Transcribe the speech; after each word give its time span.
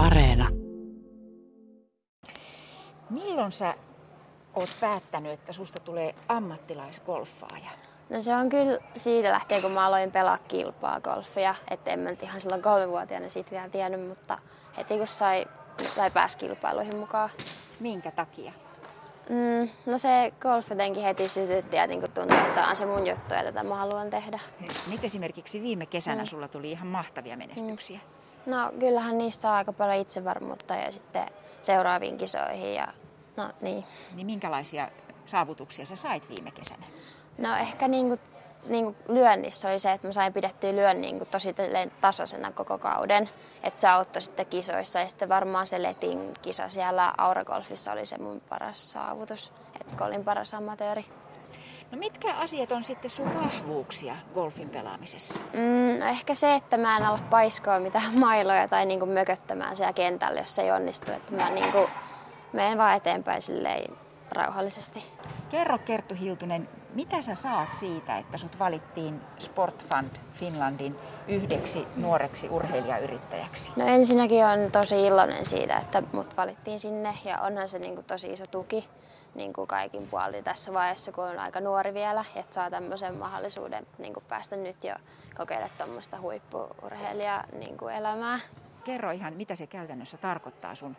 Areena. 0.00 0.48
Milloin 3.10 3.52
sä 3.52 3.74
oot 4.54 4.76
päättänyt, 4.80 5.32
että 5.32 5.52
susta 5.52 5.80
tulee 5.80 6.14
ammattilaisgolfaaja? 6.28 7.70
No 8.10 8.22
se 8.22 8.34
on 8.34 8.48
kyllä 8.48 8.78
siitä 8.96 9.32
lähtien, 9.32 9.62
kun 9.62 9.70
mä 9.70 9.86
aloin 9.86 10.12
pelaa 10.12 10.38
kilpaa 10.38 11.00
golfia. 11.00 11.54
Että 11.70 11.90
en 11.90 11.98
mä 11.98 12.10
nyt 12.10 12.22
ihan 12.22 12.40
silloin 12.40 12.62
kolmevuotiaana 12.62 13.28
siitä 13.28 13.50
vielä 13.50 13.68
tiennyt, 13.68 14.08
mutta 14.08 14.38
heti 14.76 14.98
kun 14.98 15.06
sai, 15.06 15.46
sai 15.82 16.10
pääsi 16.10 16.38
kilpailuihin 16.38 16.96
mukaan. 16.96 17.30
Minkä 17.80 18.10
takia? 18.10 18.52
Mm, 19.28 19.70
no 19.86 19.98
se 19.98 20.32
golf 20.40 20.70
jotenkin 20.70 21.02
heti 21.02 21.28
sytytti 21.28 21.76
ja 21.76 21.86
niin 21.86 22.00
tuntui, 22.00 22.38
että 22.38 22.66
on 22.66 22.76
se 22.76 22.86
mun 22.86 23.06
juttu 23.06 23.34
ja 23.34 23.42
tätä 23.42 23.62
mä 23.62 23.76
haluan 23.76 24.10
tehdä. 24.10 24.38
Nyt 24.90 25.04
esimerkiksi 25.04 25.62
viime 25.62 25.86
kesänä 25.86 26.22
mm. 26.22 26.26
sulla 26.26 26.48
tuli 26.48 26.70
ihan 26.70 26.88
mahtavia 26.88 27.36
menestyksiä. 27.36 27.98
Mm. 27.98 28.19
No 28.50 28.72
kyllähän 28.78 29.18
niistä 29.18 29.42
saa 29.42 29.56
aika 29.56 29.72
paljon 29.72 29.98
itsevarmuutta 29.98 30.74
ja 30.74 30.92
sitten 30.92 31.26
seuraaviin 31.62 32.18
kisoihin 32.18 32.74
ja 32.74 32.88
no 33.36 33.50
niin. 33.60 33.84
Niin 34.14 34.26
minkälaisia 34.26 34.88
saavutuksia 35.24 35.86
sä 35.86 35.96
sait 35.96 36.28
viime 36.28 36.50
kesänä? 36.50 36.86
No 37.38 37.56
ehkä 37.56 37.88
niin 37.88 38.08
kuin, 38.08 38.20
niin 38.68 38.84
kuin 38.84 38.96
lyönnissä 39.08 39.68
oli 39.68 39.78
se, 39.78 39.92
että 39.92 40.06
mä 40.06 40.12
sain 40.12 40.32
pidettyä 40.32 40.72
lyön 40.72 41.00
niin 41.00 41.18
kuin 41.18 41.28
tosi 41.28 41.54
tasaisena 42.00 42.52
koko 42.52 42.78
kauden. 42.78 43.30
Että 43.62 43.80
se 43.80 43.88
auttoi 43.88 44.22
sitten 44.22 44.46
kisoissa 44.46 44.98
ja 44.98 45.08
sitten 45.08 45.28
varmaan 45.28 45.66
se 45.66 45.82
Letin 45.82 46.34
kisa 46.42 46.68
siellä 46.68 47.14
Auragolfissa 47.18 47.92
oli 47.92 48.06
se 48.06 48.18
mun 48.18 48.42
paras 48.48 48.92
saavutus, 48.92 49.52
että 49.80 50.04
olin 50.04 50.24
paras 50.24 50.54
amatööri. 50.54 51.04
No 51.90 51.98
mitkä 51.98 52.34
asiat 52.34 52.72
on 52.72 52.82
sitten 52.82 53.10
sun 53.10 53.34
vahvuuksia 53.34 54.14
golfin 54.34 54.70
pelaamisessa? 54.70 55.40
Mm, 55.52 55.98
no 56.00 56.06
ehkä 56.06 56.34
se, 56.34 56.54
että 56.54 56.76
mä 56.76 56.96
en 56.96 57.02
ala 57.02 57.18
paiskoa 57.30 57.78
mitään 57.78 58.20
mailoja 58.20 58.68
tai 58.68 58.86
niinku 58.86 59.06
mököttämään 59.06 59.76
siellä 59.76 59.92
kentällä, 59.92 60.40
jos 60.40 60.54
se 60.54 60.62
ei 60.62 60.70
onnistu. 60.70 61.12
Että 61.12 61.34
mä 61.34 61.50
niinku 61.50 61.88
menen 62.52 62.78
vaan 62.78 62.96
eteenpäin 62.96 63.42
silleen 63.42 63.96
rauhallisesti. 64.32 65.04
Kerro 65.48 65.78
Kerttu 65.78 66.14
Hiltunen, 66.14 66.68
mitä 66.94 67.22
sä 67.22 67.34
saat 67.34 67.72
siitä, 67.72 68.18
että 68.18 68.38
sut 68.38 68.58
valittiin 68.58 69.20
Sportfund 69.38 70.10
Finlandin 70.32 70.96
yhdeksi 71.28 71.86
nuoreksi 71.96 72.48
urheilijayrittäjäksi? 72.48 73.72
No 73.76 73.86
ensinnäkin 73.86 74.44
on 74.44 74.70
tosi 74.72 75.06
iloinen 75.06 75.46
siitä, 75.46 75.78
että 75.78 76.02
mut 76.12 76.36
valittiin 76.36 76.80
sinne 76.80 77.14
ja 77.24 77.40
onhan 77.40 77.68
se 77.68 77.78
niin 77.78 77.94
kuin 77.94 78.06
tosi 78.06 78.32
iso 78.32 78.46
tuki 78.46 78.88
niin 79.34 79.52
kuin 79.52 79.66
kaikin 79.66 80.08
puolin 80.08 80.44
tässä 80.44 80.72
vaiheessa, 80.72 81.12
kun 81.12 81.24
on 81.24 81.38
aika 81.38 81.60
nuori 81.60 81.94
vielä, 81.94 82.24
että 82.34 82.54
saa 82.54 82.70
tämmöisen 82.70 83.14
mahdollisuuden 83.14 83.86
niin 83.98 84.14
kuin 84.14 84.24
päästä 84.28 84.56
nyt 84.56 84.84
jo 84.84 84.94
kokeilemaan 85.36 85.78
tuommoista 85.78 86.20
huippuurheilijaa 86.20 87.44
niin 87.52 87.76
kuin 87.76 87.94
elämää. 87.94 88.38
Kerro 88.84 89.10
ihan, 89.10 89.34
mitä 89.34 89.54
se 89.54 89.66
käytännössä 89.66 90.16
tarkoittaa 90.16 90.74
sun 90.74 90.96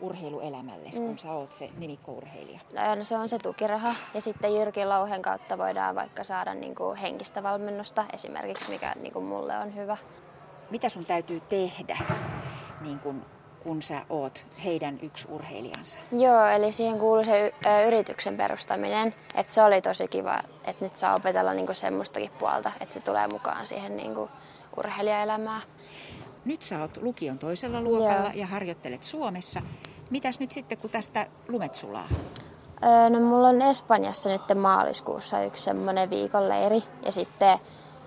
urheiluelämälle, 0.00 0.90
mm. 0.98 1.06
kun 1.06 1.18
sä 1.18 1.32
oot 1.32 1.52
se 1.52 1.70
nimikkourheilija? 1.76 2.60
No 2.96 3.04
se 3.04 3.16
on 3.16 3.28
se 3.28 3.38
tukiraha 3.38 3.94
ja 4.14 4.20
sitten 4.20 4.56
Jyrki 4.56 4.84
Louhen 4.84 5.22
kautta 5.22 5.58
voidaan 5.58 5.94
vaikka 5.94 6.24
saada 6.24 6.54
niin 6.54 6.74
kuin 6.74 6.96
henkistä 6.96 7.42
valmennusta 7.42 8.04
esimerkiksi, 8.12 8.72
mikä 8.72 8.92
niin 9.00 9.12
kuin 9.12 9.24
mulle 9.24 9.58
on 9.58 9.74
hyvä. 9.74 9.96
Mitä 10.70 10.88
sun 10.88 11.06
täytyy 11.06 11.40
tehdä 11.40 11.98
niin 12.80 12.98
kuin 12.98 13.24
kun 13.64 13.82
sä 13.82 14.02
oot 14.10 14.46
heidän 14.64 14.98
yksi 15.02 15.28
urheilijansa? 15.30 16.00
Joo, 16.12 16.46
eli 16.46 16.72
siihen 16.72 16.98
kuuluu 16.98 17.24
se 17.24 17.54
yrityksen 17.86 18.36
perustaminen. 18.36 19.14
Että 19.34 19.54
se 19.54 19.62
oli 19.62 19.82
tosi 19.82 20.08
kiva, 20.08 20.42
että 20.64 20.84
nyt 20.84 20.96
saa 20.96 21.14
opetella 21.14 21.54
niinku 21.54 21.74
semmoistakin 21.74 22.30
puolta, 22.30 22.72
että 22.80 22.94
se 22.94 23.00
tulee 23.00 23.28
mukaan 23.32 23.66
siihen 23.66 23.96
niinku 23.96 24.30
urheilijaelämään. 24.76 25.62
Nyt 26.44 26.62
sä 26.62 26.80
oot 26.80 26.96
lukion 26.96 27.38
toisella 27.38 27.80
luokalla 27.80 28.12
Joo. 28.12 28.32
ja 28.34 28.46
harjoittelet 28.46 29.02
Suomessa. 29.02 29.62
Mitäs 30.10 30.40
nyt 30.40 30.52
sitten, 30.52 30.78
kun 30.78 30.90
tästä 30.90 31.26
lumet 31.48 31.74
sulaa? 31.74 32.08
Öö, 32.84 33.10
no 33.10 33.20
mulla 33.20 33.48
on 33.48 33.62
Espanjassa 33.62 34.30
nyt 34.30 34.42
maaliskuussa 34.54 35.42
yksi 35.44 35.62
semmoinen 35.62 36.10
viikonleiri 36.10 36.82
ja 37.04 37.12
sitten 37.12 37.58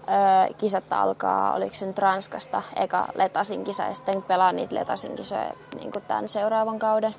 öö, 0.09 0.53
kisat 0.57 0.93
alkaa, 0.93 1.53
oliko 1.53 1.75
se 1.75 1.85
nyt 1.85 1.99
Ranskasta, 1.99 2.63
eka 2.75 3.07
Letasin 3.15 3.63
kisa 3.63 3.83
ja 3.83 3.93
sitten 3.93 4.23
pelaa 4.23 4.51
niitä 4.51 4.75
Letasin 4.75 5.15
kisoja 5.15 5.51
niin 5.75 5.91
tämän 6.07 6.29
seuraavan 6.29 6.79
kauden. 6.79 7.15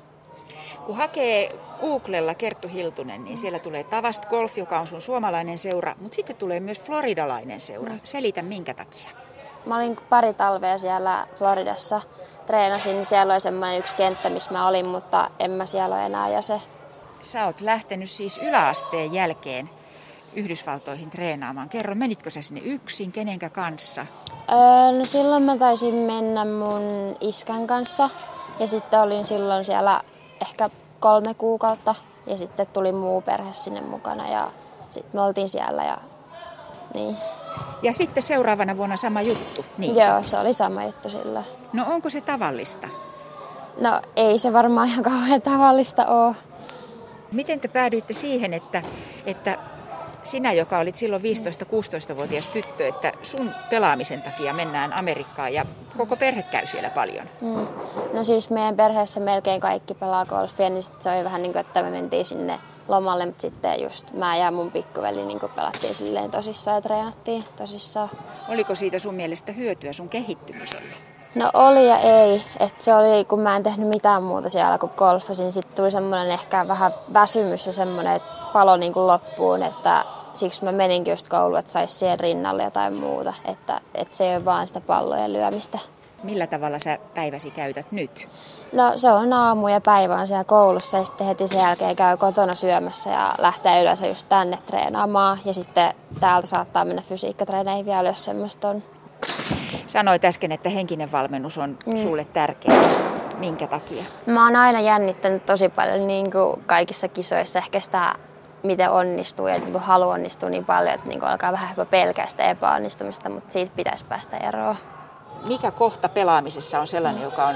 Kun 0.85 0.97
hakee 0.97 1.49
Googlella 1.79 2.33
Kerttu 2.33 2.67
Hiltunen, 2.67 3.23
niin 3.23 3.37
siellä 3.37 3.59
tulee 3.59 3.83
Tavast 3.83 4.25
Golf, 4.25 4.57
joka 4.57 4.79
on 4.79 4.87
sun 4.87 5.01
suomalainen 5.01 5.57
seura, 5.57 5.95
mutta 5.99 6.15
sitten 6.15 6.35
tulee 6.35 6.59
myös 6.59 6.81
floridalainen 6.81 7.61
seura. 7.61 7.93
Mm. 7.93 7.99
Selitä 8.03 8.41
minkä 8.41 8.73
takia. 8.73 9.09
Mä 9.65 9.75
olin 9.75 9.97
pari 10.09 10.33
talvea 10.33 10.77
siellä 10.77 11.27
Floridassa, 11.35 12.01
treenasin, 12.45 12.95
niin 12.95 13.05
siellä 13.05 13.33
oli 13.33 13.41
semmoinen 13.41 13.79
yksi 13.79 13.95
kenttä, 13.95 14.29
missä 14.29 14.51
mä 14.51 14.67
olin, 14.67 14.89
mutta 14.89 15.31
en 15.39 15.51
mä 15.51 15.65
siellä 15.65 15.95
ole 15.95 16.05
enää 16.05 16.29
ja 16.29 16.41
se. 16.41 16.61
Sä 17.21 17.45
oot 17.45 17.61
lähtenyt 17.61 18.09
siis 18.09 18.37
yläasteen 18.37 19.13
jälkeen 19.13 19.69
Yhdysvaltoihin 20.35 21.09
treenaamaan. 21.09 21.69
Kerro, 21.69 21.95
menitkö 21.95 22.29
sä 22.29 22.41
sinne 22.41 22.61
yksin, 22.61 23.11
kenenkä 23.11 23.49
kanssa? 23.49 24.05
Öö, 24.31 24.99
no 24.99 25.05
silloin 25.05 25.43
mä 25.43 25.57
taisin 25.57 25.95
mennä 25.95 26.45
mun 26.45 27.15
iskän 27.21 27.67
kanssa 27.67 28.09
ja 28.59 28.67
sitten 28.67 28.99
olin 28.99 29.25
silloin 29.25 29.63
siellä 29.63 30.01
ehkä 30.41 30.69
kolme 30.99 31.33
kuukautta 31.33 31.95
ja 32.25 32.37
sitten 32.37 32.67
tuli 32.67 32.91
muu 32.91 33.21
perhe 33.21 33.53
sinne 33.53 33.81
mukana 33.81 34.29
ja 34.29 34.51
sitten 34.89 35.11
me 35.13 35.21
oltiin 35.21 35.49
siellä 35.49 35.83
ja 35.83 35.97
niin. 36.93 37.17
Ja 37.81 37.93
sitten 37.93 38.23
seuraavana 38.23 38.77
vuonna 38.77 38.97
sama 38.97 39.21
juttu. 39.21 39.65
Niin. 39.77 39.95
Joo, 39.95 40.23
se 40.23 40.39
oli 40.39 40.53
sama 40.53 40.83
juttu 40.83 41.09
sillä. 41.09 41.43
No 41.73 41.85
onko 41.87 42.09
se 42.09 42.21
tavallista? 42.21 42.87
No 43.81 44.01
ei 44.15 44.39
se 44.39 44.53
varmaan 44.53 44.87
ihan 44.87 45.03
kauhean 45.03 45.41
tavallista 45.41 46.05
ole. 46.05 46.35
Miten 47.31 47.59
te 47.59 47.67
päädyitte 47.67 48.13
siihen, 48.13 48.53
että, 48.53 48.83
että 49.25 49.57
sinä, 50.23 50.53
joka 50.53 50.79
olit 50.79 50.95
silloin 50.95 51.21
15-16-vuotias 51.21 52.49
tyttö, 52.49 52.87
että 52.87 53.11
sun 53.23 53.51
pelaamisen 53.69 54.21
takia 54.21 54.53
mennään 54.53 54.93
Amerikkaan 54.93 55.53
ja 55.53 55.65
koko 55.97 56.15
perhe 56.15 56.43
käy 56.43 56.67
siellä 56.67 56.89
paljon? 56.89 57.29
Mm. 57.41 57.67
No 58.13 58.23
siis 58.23 58.49
meidän 58.49 58.75
perheessä 58.75 59.19
melkein 59.19 59.61
kaikki 59.61 59.93
pelaa 59.93 60.25
golfia, 60.25 60.69
niin 60.69 60.83
se 60.83 61.11
oli 61.11 61.23
vähän 61.23 61.41
niin 61.41 61.51
kuin, 61.51 61.61
että 61.61 61.83
me 61.83 61.89
mentiin 61.89 62.25
sinne 62.25 62.59
lomalle, 62.87 63.25
mutta 63.25 63.41
sitten 63.41 63.81
just 63.81 64.13
mä 64.13 64.37
ja 64.37 64.51
mun 64.51 64.71
pikkuveli 64.71 65.25
niin 65.25 65.39
pelattiin 65.55 65.95
silleen 65.95 66.31
tosissaan 66.31 66.75
ja 66.75 66.81
treenattiin 66.81 67.43
tosissaan. 67.55 68.09
Oliko 68.47 68.75
siitä 68.75 68.99
sun 68.99 69.15
mielestä 69.15 69.51
hyötyä 69.51 69.93
sun 69.93 70.09
kehittymiselle? 70.09 70.93
No 71.35 71.49
oli 71.53 71.87
ja 71.87 71.97
ei. 71.97 72.41
Et 72.59 72.81
se 72.81 72.95
oli, 72.95 73.25
kun 73.25 73.39
mä 73.39 73.55
en 73.55 73.63
tehnyt 73.63 73.87
mitään 73.87 74.23
muuta 74.23 74.49
siellä 74.49 74.77
kuin 74.77 74.91
golfasin. 74.97 75.51
Sitten 75.51 75.75
tuli 75.75 75.91
semmoinen 75.91 76.31
ehkä 76.31 76.67
vähän 76.67 76.93
väsymys 77.13 77.67
ja 77.67 77.73
semmoinen, 77.73 78.15
että 78.15 78.29
palo 78.53 78.77
niin 78.77 78.93
kuin 78.93 79.07
loppuun. 79.07 79.63
Että 79.63 80.05
siksi 80.33 80.65
mä 80.65 80.71
meninkin 80.71 81.11
just 81.11 81.29
kouluun, 81.29 81.59
että 81.59 81.71
saisi 81.71 81.95
siihen 81.95 82.19
rinnalle 82.19 82.63
jotain 82.63 82.93
muuta. 82.93 83.33
Että, 83.45 83.81
että 83.95 84.15
se 84.15 84.29
ei 84.29 84.35
ole 84.35 84.45
vaan 84.45 84.67
sitä 84.67 84.81
pallojen 84.81 85.33
lyömistä. 85.33 85.79
Millä 86.23 86.47
tavalla 86.47 86.79
sä 86.79 86.97
päiväsi 87.15 87.51
käytät 87.51 87.91
nyt? 87.91 88.29
No 88.73 88.91
se 88.95 89.11
on 89.11 89.33
aamu 89.33 89.67
ja 89.67 89.81
päivä 89.81 90.15
on 90.15 90.27
siellä 90.27 90.43
koulussa 90.43 90.97
ja 90.97 91.05
sitten 91.05 91.27
heti 91.27 91.47
sen 91.47 91.59
jälkeen 91.59 91.95
käy 91.95 92.17
kotona 92.17 92.55
syömässä 92.55 93.09
ja 93.09 93.35
lähtee 93.37 93.81
yleensä 93.81 94.07
just 94.07 94.29
tänne 94.29 94.57
treenaamaan. 94.65 95.39
Ja 95.45 95.53
sitten 95.53 95.93
täältä 96.19 96.47
saattaa 96.47 96.85
mennä 96.85 97.01
fysiikkatreeneihin 97.01 97.85
vielä, 97.85 98.09
jos 98.09 98.25
semmoista 98.25 98.69
on. 98.69 98.83
Sanoit 99.89 100.25
äsken, 100.25 100.51
että 100.51 100.69
henkinen 100.69 101.11
valmennus 101.11 101.57
on 101.57 101.77
mm. 101.85 101.97
sulle 101.97 102.25
tärkeä. 102.25 102.75
Minkä 103.37 103.67
takia? 103.67 104.03
Mä 104.25 104.45
oon 104.45 104.55
aina 104.55 104.81
jännittänyt 104.81 105.45
tosi 105.45 105.69
paljon 105.69 106.07
niin 106.07 106.31
kuin 106.31 106.63
kaikissa 106.65 107.07
kisoissa 107.07 107.59
ehkä 107.59 107.79
sitä 107.79 108.15
miten 108.63 108.91
onnistuu 108.91 109.47
ja 109.47 109.59
niin 109.59 109.79
halu 109.79 110.09
onnistuu 110.09 110.49
niin 110.49 110.65
paljon, 110.65 110.95
että 110.95 111.07
niin 111.07 111.23
alkaa 111.23 111.51
vähän 111.51 111.69
jopa 111.69 111.85
pelkää 111.85 112.27
sitä 112.27 112.43
epäonnistumista, 112.43 113.29
mutta 113.29 113.53
siitä 113.53 113.71
pitäisi 113.75 114.05
päästä 114.05 114.37
eroon 114.37 114.75
mikä 115.47 115.71
kohta 115.71 116.09
pelaamisessa 116.09 116.79
on 116.79 116.87
sellainen, 116.87 117.23
joka 117.23 117.47
on 117.47 117.55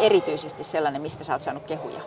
erityisesti 0.00 0.64
sellainen, 0.64 1.02
mistä 1.02 1.24
sä 1.24 1.32
oot 1.32 1.42
saanut 1.42 1.64
kehuja? 1.64 2.00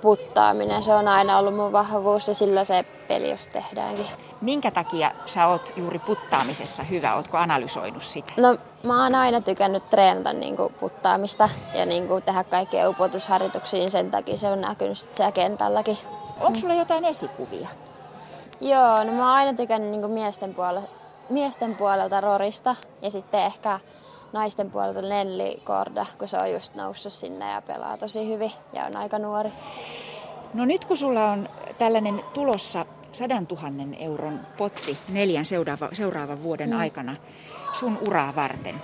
Puttaaminen, 0.00 0.82
se 0.82 0.94
on 0.94 1.08
aina 1.08 1.38
ollut 1.38 1.56
mun 1.56 1.72
vahvuus 1.72 2.28
ja 2.28 2.34
sillä 2.34 2.64
se 2.64 2.84
peli 3.08 3.30
jos 3.30 3.46
tehdäänkin. 3.46 4.06
Minkä 4.40 4.70
takia 4.70 5.10
sä 5.26 5.46
oot 5.46 5.72
juuri 5.76 5.98
puttaamisessa 5.98 6.82
hyvä? 6.82 7.14
Ootko 7.14 7.36
analysoinut 7.36 8.02
sitä? 8.02 8.32
No 8.36 8.56
mä 8.82 9.02
oon 9.02 9.14
aina 9.14 9.40
tykännyt 9.40 9.90
treenata 9.90 10.32
niin 10.32 10.56
kuin 10.56 10.74
puttaamista 10.80 11.48
ja 11.74 11.86
niin 11.86 12.08
kuin 12.08 12.22
tehdä 12.22 12.44
kaikkia 12.44 12.88
upotusharjoituksia, 12.88 13.90
sen 13.90 14.10
takia 14.10 14.36
se 14.36 14.46
on 14.46 14.60
näkynyt 14.60 14.98
siellä 14.98 15.32
kentälläkin. 15.32 15.98
Onko 16.40 16.58
sulla 16.58 16.74
jotain 16.74 17.04
esikuvia? 17.04 17.68
Joo, 18.60 19.04
no 19.04 19.12
mä 19.12 19.26
oon 19.26 19.36
aina 19.36 19.54
tykännyt 19.54 19.90
niin 19.90 20.00
kuin 20.00 20.12
miesten, 20.12 20.54
puolelta, 20.54 20.88
miesten 21.28 21.76
puolelta 21.76 22.20
Rorista 22.20 22.76
ja 23.02 23.10
sitten 23.10 23.40
ehkä 23.40 23.80
naisten 24.32 24.70
puolelta 24.70 25.02
Nelli 25.02 25.60
Korda, 25.64 26.06
kun 26.18 26.28
se 26.28 26.36
on 26.36 26.52
just 26.52 26.74
noussut 26.74 27.12
sinne 27.12 27.50
ja 27.50 27.62
pelaa 27.62 27.96
tosi 27.96 28.28
hyvin 28.28 28.52
ja 28.72 28.84
on 28.84 28.96
aika 28.96 29.18
nuori. 29.18 29.50
No 30.54 30.64
nyt 30.64 30.84
kun 30.84 30.96
sulla 30.96 31.24
on 31.24 31.48
tällainen 31.78 32.22
tulossa 32.34 32.86
sadan 33.12 33.46
tuhannen 33.46 33.94
euron 33.94 34.40
potti 34.56 34.98
neljän 35.08 35.44
seuraava, 35.44 35.88
seuraavan 35.92 36.42
vuoden 36.42 36.70
mm. 36.70 36.78
aikana 36.78 37.16
sun 37.72 37.98
uraa 38.08 38.34
varten, 38.36 38.82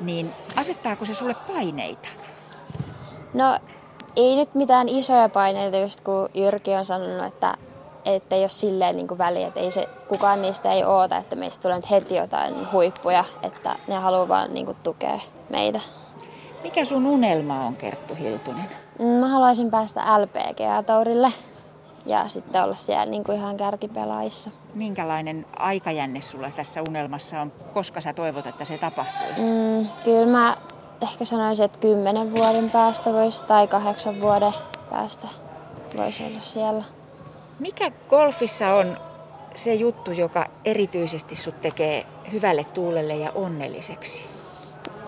niin 0.00 0.32
asettaako 0.56 1.04
se 1.04 1.14
sulle 1.14 1.34
paineita? 1.34 2.08
No 3.34 3.58
ei 4.16 4.36
nyt 4.36 4.54
mitään 4.54 4.88
isoja 4.88 5.28
paineita, 5.28 5.76
just 5.76 6.00
kun 6.00 6.28
Jyrki 6.34 6.74
on 6.74 6.84
sanonut, 6.84 7.26
että 7.26 7.54
että 8.06 8.36
ei 8.36 8.42
ole 8.42 8.48
silleen 8.48 8.96
niin 8.96 9.08
kuin 9.08 9.18
väliä, 9.18 9.48
että 9.48 9.60
ei 9.60 9.70
se, 9.70 9.88
kukaan 10.08 10.42
niistä 10.42 10.72
ei 10.72 10.84
oota, 10.84 11.16
että 11.16 11.36
meistä 11.36 11.62
tulee 11.62 11.76
nyt 11.76 11.90
heti 11.90 12.14
jotain 12.14 12.72
huippuja, 12.72 13.24
että 13.42 13.76
ne 13.88 13.94
haluaa 13.94 14.28
vaan 14.28 14.54
niin 14.54 14.66
kuin 14.66 14.76
tukea 14.82 15.20
meitä. 15.50 15.80
Mikä 16.62 16.84
sun 16.84 17.06
unelma 17.06 17.60
on, 17.60 17.76
Kerttu 17.76 18.14
Hiltunen? 18.14 18.70
Mä 19.20 19.28
haluaisin 19.28 19.70
päästä 19.70 20.00
LPGA-taurille 20.22 21.32
ja 22.06 22.28
sitten 22.28 22.62
olla 22.62 22.74
siellä 22.74 23.06
niin 23.06 23.24
kuin 23.24 23.38
ihan 23.38 23.56
kärkipelaajissa. 23.56 24.50
Minkälainen 24.74 25.46
aikajänne 25.56 26.22
sulla 26.22 26.50
tässä 26.56 26.82
unelmassa 26.88 27.40
on? 27.40 27.52
Koska 27.74 28.00
sä 28.00 28.12
toivot, 28.12 28.46
että 28.46 28.64
se 28.64 28.78
tapahtuisi? 28.78 29.52
Mm, 29.52 29.86
kyllä 30.04 30.26
mä 30.26 30.56
ehkä 31.02 31.24
sanoisin, 31.24 31.64
että 31.64 31.78
kymmenen 31.78 32.36
vuoden 32.36 32.70
päästä 32.70 33.12
voisi 33.12 33.46
tai 33.46 33.68
kahdeksan 33.68 34.20
vuoden 34.20 34.52
päästä 34.90 35.28
voisi 35.96 36.24
olla 36.24 36.40
siellä. 36.40 36.84
Mikä 37.58 37.90
golfissa 38.08 38.74
on 38.74 38.96
se 39.54 39.74
juttu, 39.74 40.12
joka 40.12 40.46
erityisesti 40.64 41.36
sut 41.36 41.60
tekee 41.60 42.06
hyvälle 42.32 42.64
tuulelle 42.64 43.14
ja 43.14 43.32
onnelliseksi? 43.34 44.28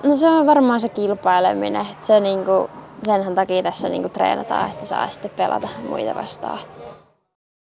No 0.03 0.17
se 0.17 0.29
on 0.29 0.47
varmaan 0.47 0.81
se 0.81 0.89
kilpaileminen. 0.89 1.87
Se 2.03 2.21
niinku, 2.21 2.71
senhän 3.07 3.35
takia 3.35 3.63
tässä 3.63 3.89
niinku 3.89 4.09
treenataan, 4.09 4.71
että 4.71 4.85
saa 4.85 5.11
sitten 5.11 5.31
pelata 5.31 5.69
muita 5.89 6.15
vastaan. 6.15 6.59